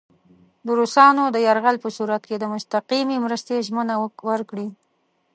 د 0.65 0.67
روسانو 0.79 1.23
د 1.31 1.37
یرغل 1.47 1.77
په 1.83 1.89
صورت 1.97 2.21
کې 2.29 2.35
د 2.39 2.45
مستقیمې 2.53 3.17
مرستې 3.25 3.63
ژمنه 3.67 3.95
ورکړي. 4.33 4.67